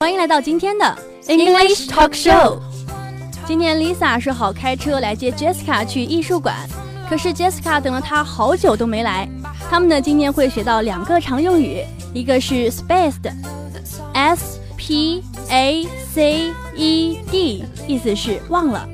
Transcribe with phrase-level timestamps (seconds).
[0.00, 0.96] 欢迎来到今天的
[1.26, 2.60] English Talk Show。
[3.44, 6.54] 今天 Lisa 说好开车来接 Jessica 去艺术馆，
[7.10, 9.28] 可是 Jessica 等了她好久都没来。
[9.68, 11.84] 他们呢今天会学到两个常用语，
[12.14, 18.88] 一个是 spaced，s p a c e d，意思是忘了。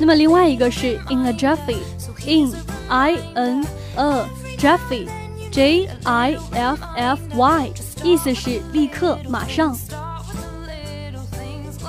[0.00, 2.52] 那么另外一个是 in a jiffy，in
[2.88, 3.64] i n
[3.94, 4.26] a
[4.58, 7.70] jiffy，j i f f y，
[8.02, 9.72] 意思是立刻马上。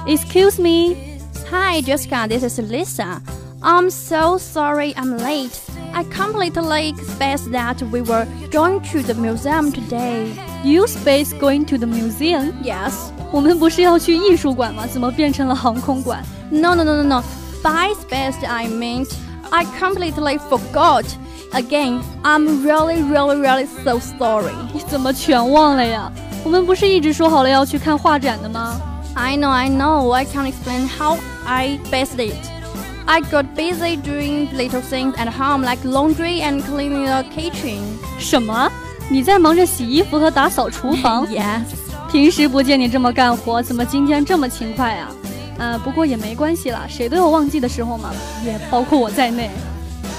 [0.09, 1.19] Excuse me.
[1.51, 2.27] Hi, Jessica.
[2.29, 3.21] This is Lisa.
[3.63, 5.61] I'm so sorry I'm late.
[5.95, 10.33] I completely spaced that we were going to the museum today.
[10.65, 12.53] You space going to the museum?
[12.63, 13.13] Yes.
[13.33, 14.87] 我们不是要去艺术馆吗？
[14.87, 16.23] 怎么变成了航空馆？
[16.51, 17.23] No, no, no, no, no.
[17.63, 19.11] By spaced, I meant
[19.51, 21.05] I completely forgot.
[21.53, 24.53] Again, I'm really, really, really so sorry.
[24.73, 26.13] 你怎么全忘了呀？
[26.45, 28.81] 我们不是一直说好了要去看画展的吗
[29.16, 30.12] I know, I know.
[30.12, 32.36] I can't explain how I spaced it.
[33.06, 37.80] I got busy doing little things at home, like laundry and cleaning the kitchen.
[38.20, 38.72] 什么？
[39.10, 41.64] 你在忙着洗衣服和打扫厨房？Yes。
[42.12, 45.12] 平时不见你这么干活，怎么今天这么勤快啊？
[45.58, 48.12] 呃，不过也没关系啦，谁都有忘记的时候嘛，
[48.46, 49.50] 也包括我在内。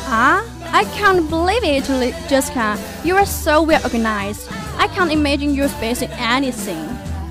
[0.09, 0.41] 啊
[0.73, 1.89] ？I can't believe it,
[2.29, 2.77] Jessica.
[3.05, 4.43] You are so well organized.
[4.77, 6.77] I can't imagine you spacing anything.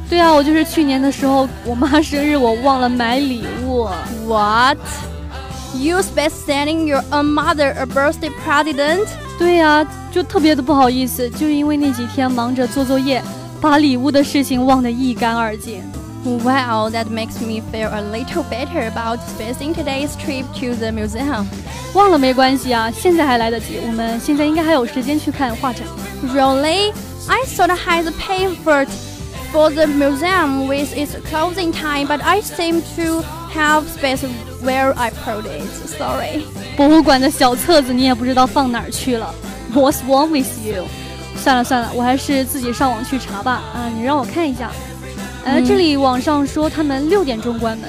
[0.09, 3.89] 对啊，我就是去年的时候，我妈生日我忘了买礼物。
[4.27, 4.79] What?
[5.75, 9.07] You spent sending your own mother a birthday present?
[9.39, 13.23] 对呀，就特别的不好意思，就是因为那几天忙着做作业，
[13.61, 15.83] 把礼物的事情忘得一干二净。
[16.25, 21.45] Wow, that makes me feel a little better about spacing today's trip to the museum.
[21.93, 25.83] 忘了没关系啊，现在还来得及，我们现在应该还有时间去看画展。
[26.33, 26.93] Really?
[27.27, 28.89] I thought I had paid for it
[29.53, 34.25] for the museum with its closing time, but I seem to have space
[34.63, 35.63] where I put it.
[35.99, 36.45] Sorry.
[36.77, 39.35] 博物馆的小册子你也不知道放哪儿去了。
[39.73, 40.87] What's wrong with you？
[41.37, 43.63] 算了算了，我还是自己上网去查吧。
[43.75, 44.71] 啊，你让我看一下。
[45.45, 47.89] 呃，这里网上说他们六点钟关门。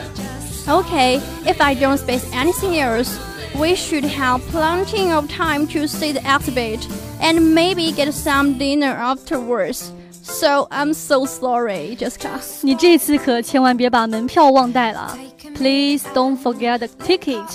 [0.67, 3.11] Okay, if I don't space anything else,
[3.53, 6.79] we should have plenty of time to see the exhibit
[7.21, 9.91] and maybe get some dinner afterwards.
[10.23, 12.39] So I'm so sorry, Jessica.
[12.61, 15.17] 你这次可千万别把门票忘带了。
[15.55, 17.45] Please don't forget the ticket.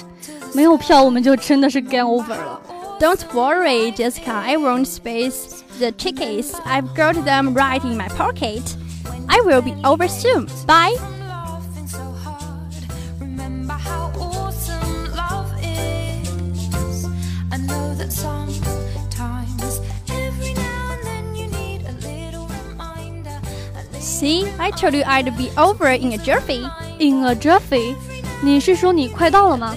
[0.55, 2.61] 没有票我们就真的是 game over 了。
[3.01, 4.33] Don't worry, Jessica.
[4.33, 6.53] I won't space the tickets.
[6.65, 8.77] I've got them right in my pocket.
[9.27, 10.47] I will be over soon.
[10.67, 11.14] Bye.
[24.05, 26.62] See, I told you I'd be over in a jiffy.
[26.99, 27.95] In a jiffy?
[28.43, 29.75] 你是说你快到了吗？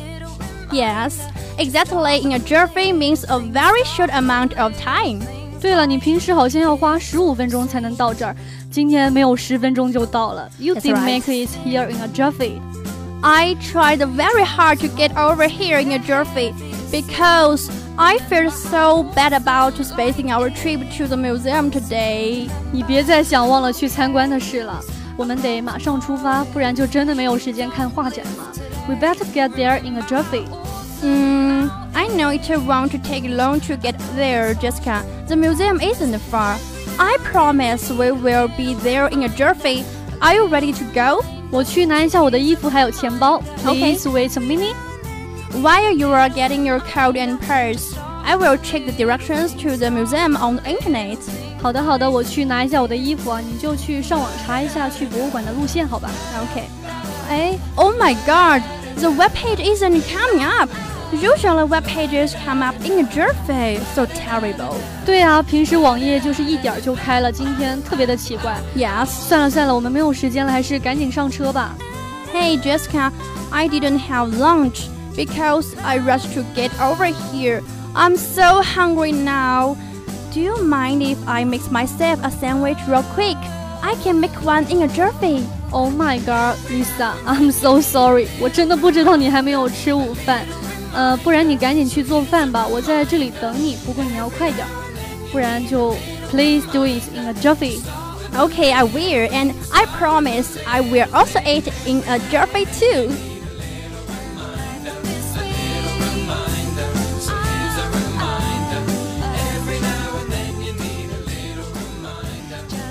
[0.72, 1.14] Yes,
[1.58, 2.22] exactly.
[2.22, 5.22] In a jiffy means a very short amount of time.
[5.62, 8.36] 对了，你平时好像要花十五分钟才能到这儿，
[8.72, 10.50] 今天没有十分钟就到了。
[10.58, 12.60] You did make it here in a jiffy.
[13.22, 16.54] I tried very hard to get over here in a jiffy
[16.92, 22.50] because I feel so bad about spacing our trip to the museum today.
[22.72, 24.80] 你别再想忘了去参观的事了，
[25.16, 28.52] 我们得马上出发，不然就真的没有时间看画展了。
[28.88, 30.46] We better get there in a jiffy.
[31.02, 35.04] Hmm, I know it won't take long to get there, Jessica.
[35.28, 36.58] The museum isn't far.
[36.98, 39.84] I promise we will be there in a jiffy.
[40.20, 41.24] Are you ready to go?
[41.52, 43.42] 我去拿一下我的衣服还有钱包。
[43.64, 44.76] Please wait a minute.
[45.55, 49.91] While you are getting your coat and purse, I will check the directions to the
[49.91, 51.19] museum on the internet.
[51.61, 56.11] 好的，好的，我去拿一下我的衣服啊，你就去上网查一下去博物馆的路线，好吧
[56.55, 56.65] ？Okay.
[57.29, 58.63] 哎，Oh my God,
[59.01, 60.71] the web page isn't coming up.
[61.11, 64.75] Usually web pages come up in a jiffy, so terrible.
[65.07, 68.55] 对啊，平时网页就是一点就开了，今天特别的奇怪。
[68.77, 69.09] Yes.
[72.63, 73.11] Jessica,
[73.51, 77.62] I didn't have lunch because I rushed to get over here.
[77.96, 79.76] I'm so hungry now.
[80.34, 83.38] Do you mind if I make myself a sandwich real quick?
[83.84, 85.46] I can make one in a jiffy.
[85.72, 88.28] Oh my god, Lisa, I'm so sorry.
[88.40, 90.46] 我真的不知道你还没有吃午饭。
[90.94, 93.76] 呃，不然你赶紧去做饭吧，我在这里等你。
[93.86, 94.66] 不过你要快点，
[95.32, 95.96] 不然就
[96.32, 97.80] Please do it in a jiffy.
[98.36, 103.14] Okay, I will, and I promise I will also eat in a jiffy too.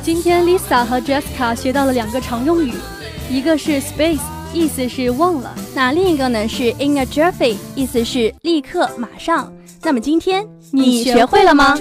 [0.07, 2.71] 今天 Lisa 和 Jessica 学到了两个常用语
[3.30, 4.21] 一个是 space，
[4.54, 9.51] 意思是忘了；那另一个呢是 in a jiffy，意思是立刻马上。
[9.83, 11.77] 那么今天你学会了吗？